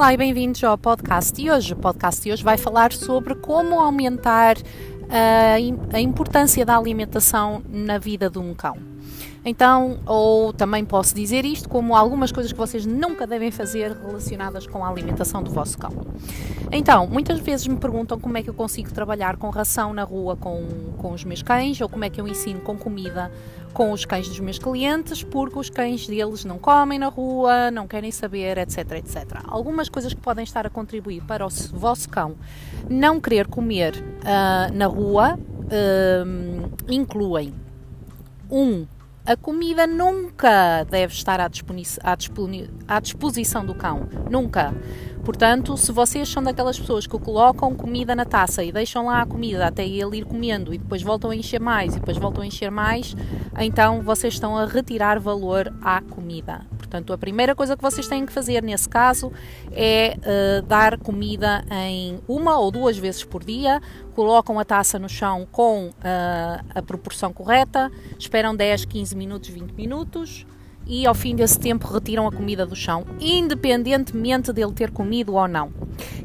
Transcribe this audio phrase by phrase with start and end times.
[0.00, 1.74] Olá e bem-vindos ao podcast de hoje.
[1.74, 4.56] O podcast de hoje vai falar sobre como aumentar
[5.10, 5.56] a,
[5.94, 8.78] a importância da alimentação na vida de um cão.
[9.44, 14.66] Então, ou também posso dizer isto como algumas coisas que vocês nunca devem fazer relacionadas
[14.66, 15.92] com a alimentação do vosso cão.
[16.70, 20.36] Então, muitas vezes me perguntam como é que eu consigo trabalhar com ração na rua
[20.36, 20.66] com,
[20.98, 23.30] com os meus cães ou como é que eu ensino com comida
[23.72, 27.86] com os cães dos meus clientes, porque os cães deles não comem na rua, não
[27.86, 29.40] querem saber, etc, etc.
[29.46, 32.34] Algumas coisas que podem estar a contribuir para o vosso cão
[32.88, 37.54] não querer comer uh, na rua uh, incluem
[38.50, 38.86] um
[39.30, 41.48] a comida nunca deve estar à,
[42.02, 42.16] à,
[42.88, 44.08] à disposição do cão.
[44.28, 44.74] Nunca.
[45.24, 49.26] Portanto, se vocês são daquelas pessoas que colocam comida na taça e deixam lá a
[49.26, 52.46] comida até ele ir comendo e depois voltam a encher mais e depois voltam a
[52.46, 53.14] encher mais,
[53.58, 56.66] então vocês estão a retirar valor à comida.
[56.78, 59.30] Portanto, a primeira coisa que vocês têm que fazer nesse caso
[59.70, 63.80] é uh, dar comida em uma ou duas vezes por dia,
[64.14, 65.92] colocam a taça no chão com uh,
[66.74, 70.46] a proporção correta, esperam 10, 15 minutos, 20 minutos
[70.86, 75.48] e ao fim desse tempo retiram a comida do chão, independentemente dele ter comido ou
[75.48, 75.72] não.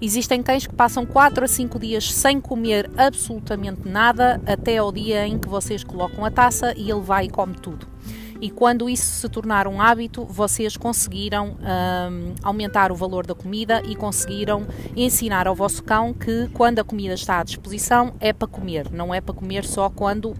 [0.00, 5.26] Existem cães que passam 4 a 5 dias sem comer absolutamente nada até ao dia
[5.26, 7.93] em que vocês colocam a taça e ele vai e come tudo
[8.40, 13.82] e quando isso se tornar um hábito, vocês conseguiram um, aumentar o valor da comida
[13.86, 18.48] e conseguiram ensinar ao vosso cão que quando a comida está à disposição é para
[18.48, 20.34] comer, não é para comer só quando uh,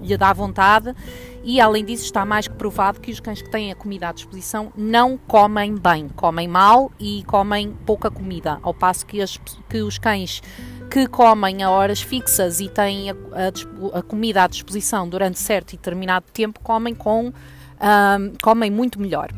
[0.00, 0.94] lhe dá vontade.
[1.44, 4.12] E além disso, está mais que provado que os cães que têm a comida à
[4.12, 9.38] disposição não comem bem, comem mal e comem pouca comida, ao passo que, as,
[9.68, 10.42] que os cães
[10.98, 15.72] que comem a horas fixas e têm a, a, a comida à disposição durante certo
[15.72, 17.32] e determinado tempo, comem com
[18.42, 19.30] comem muito melhor.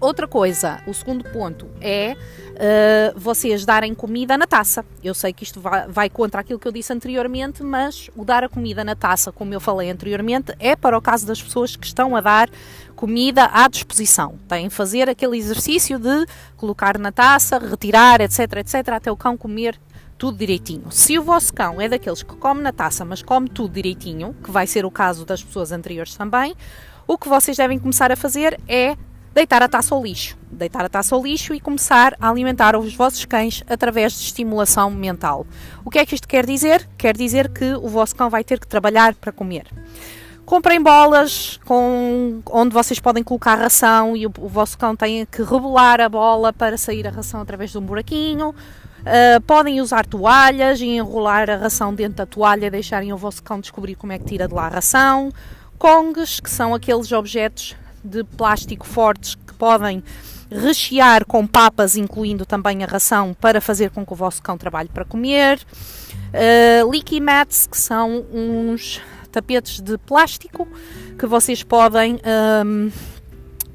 [0.00, 4.82] Outra coisa, o segundo ponto é uh, vocês darem comida na taça.
[5.04, 8.42] Eu sei que isto vai, vai, contra aquilo que eu disse anteriormente, mas o dar
[8.42, 11.86] a comida na taça, como eu falei anteriormente, é para o caso das pessoas que
[11.86, 12.48] estão a dar
[12.96, 14.38] comida à disposição.
[14.48, 19.36] Têm que fazer aquele exercício de colocar na taça, retirar, etc, etc, até o cão
[19.36, 19.78] comer
[20.20, 20.84] tudo direitinho.
[20.90, 24.50] Se o vosso cão é daqueles que come na taça, mas come tudo direitinho, que
[24.50, 26.54] vai ser o caso das pessoas anteriores também,
[27.08, 28.98] o que vocês devem começar a fazer é
[29.32, 30.36] deitar a taça ao lixo.
[30.52, 34.90] Deitar a taça ao lixo e começar a alimentar os vossos cães através de estimulação
[34.90, 35.46] mental.
[35.82, 36.86] O que é que isto quer dizer?
[36.98, 39.68] Quer dizer que o vosso cão vai ter que trabalhar para comer.
[40.44, 45.42] Comprem bolas com, onde vocês podem colocar ração e o, o vosso cão tem que
[45.42, 48.54] rebolar a bola para sair a ração através de um buraquinho.
[49.00, 53.60] Uh, podem usar toalhas e enrolar a ração dentro da toalha, deixarem o vosso cão
[53.60, 55.30] descobrir como é que tira de lá a ração.
[55.78, 57.74] Kongs, que são aqueles objetos
[58.04, 60.02] de plástico fortes que podem
[60.50, 64.88] rechear com papas, incluindo também a ração, para fazer com que o vosso cão trabalhe
[64.88, 65.60] para comer.
[66.34, 69.00] Uh, leaky mats, que são uns
[69.30, 70.66] tapetes de plástico
[71.18, 72.20] que vocês podem
[72.66, 72.90] um,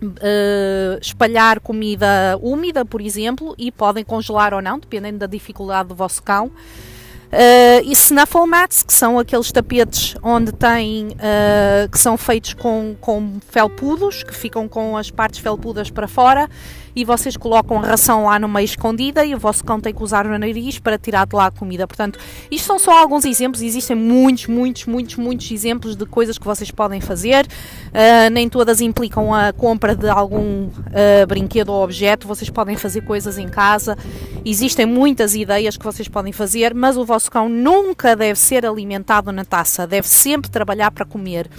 [0.08, 5.96] Uh, espalhar comida úmida, por exemplo, e podem congelar ou não, dependendo da dificuldade do
[5.96, 6.48] vosso cão.
[6.48, 12.96] Uh, e snuffle mats, que são aqueles tapetes onde tem, uh, que são feitos com,
[13.02, 16.50] com felpudos, que ficam com as partes felpudas para fora
[16.96, 20.26] e vocês colocam ração lá no meio escondida e o vosso cão tem que usar
[20.26, 21.86] o nariz para tirar de lá a comida.
[21.86, 22.18] Portanto,
[22.50, 26.72] isto são só alguns exemplos, existem muitos, muitos, muitos, muitos exemplos de coisas que vocês
[26.72, 27.46] podem fazer.
[27.46, 33.02] Uh, nem todas implicam a compra de algum uh, brinquedo ou objeto, vocês podem fazer
[33.02, 33.98] coisas em casa.
[34.46, 39.32] Existem muitas ideias que vocês podem fazer, mas o vosso cão nunca deve ser alimentado
[39.32, 41.50] na taça, deve sempre trabalhar para comer.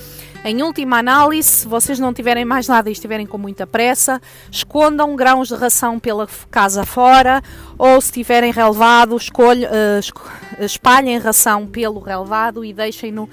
[0.48, 5.16] Em última análise, se vocês não tiverem mais nada e estiverem com muita pressa, escondam
[5.16, 7.42] grãos de ração pela casa fora
[7.76, 13.28] ou se tiverem relevado, escolhe, uh, espalhem ração pelo relevado e deixem-no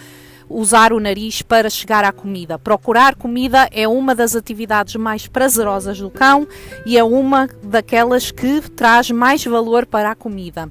[0.49, 2.57] usar o nariz para chegar à comida.
[2.57, 6.47] Procurar comida é uma das atividades mais prazerosas do cão
[6.83, 10.67] e é uma daquelas que traz mais valor para a comida.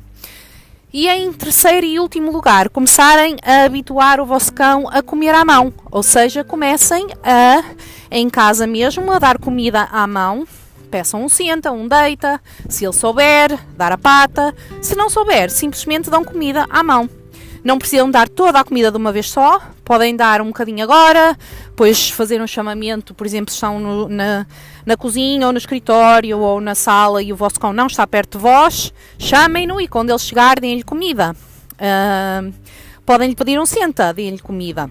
[0.92, 5.42] E em terceiro e último lugar, começarem a habituar o vosso cão a comer à
[5.42, 5.72] mão.
[5.90, 7.64] Ou seja, comecem a,
[8.10, 10.46] em casa mesmo, a dar comida à mão.
[10.90, 12.38] Peçam um senta, um deita.
[12.68, 14.54] Se ele souber, dar a pata.
[14.82, 17.08] Se não souber, simplesmente dão comida à mão.
[17.64, 19.62] Não precisam dar toda a comida de uma vez só,
[19.92, 21.36] podem dar um bocadinho agora,
[21.66, 24.46] depois fazer um chamamento, por exemplo, se estão no, na,
[24.86, 28.38] na cozinha ou no escritório ou na sala e o vosso cão não está perto
[28.38, 31.36] de vós, chamem-no e quando ele chegar, deem-lhe comida.
[31.74, 32.54] Uh,
[33.04, 34.90] podem lhe pedir um senta, deem-lhe comida.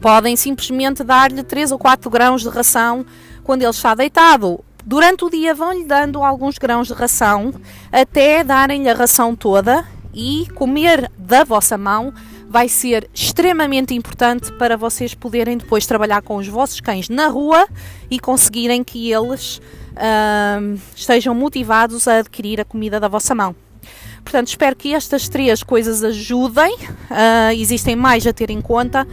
[0.00, 3.04] Podem simplesmente dar-lhe 3 ou 4 grãos de ração
[3.44, 7.52] quando ele está deitado Durante o dia vão-lhe dando alguns grãos de ração
[7.92, 12.14] até darem-lhe a ração toda e comer da vossa mão
[12.50, 17.64] vai ser extremamente importante para vocês poderem depois trabalhar com os vossos cães na rua
[18.10, 19.58] e conseguirem que eles
[19.92, 23.54] uh, estejam motivados a adquirir a comida da vossa mão.
[24.24, 26.74] Portanto, espero que estas três coisas ajudem.
[26.74, 29.06] Uh, existem mais a ter em conta.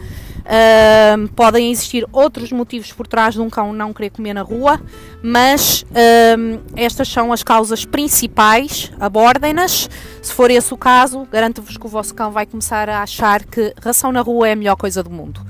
[0.48, 4.80] Uh, podem existir outros motivos por trás de um cão não querer comer na rua,
[5.22, 8.90] mas uh, estas são as causas principais.
[8.98, 9.90] Abordem-nas.
[10.22, 13.74] Se for esse o caso, garanto-vos que o vosso cão vai começar a achar que
[13.82, 15.40] ração na rua é a melhor coisa do mundo.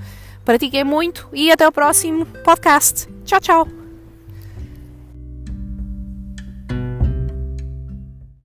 [0.44, 3.06] Pratiquem muito e até o próximo podcast.
[3.24, 3.77] Tchau, tchau!